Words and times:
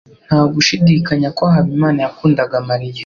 Nta 0.25 0.39
gushidikanya 0.53 1.29
ko 1.37 1.43
Habimana 1.53 1.99
yakundaga 2.05 2.55
Mariya. 2.69 2.99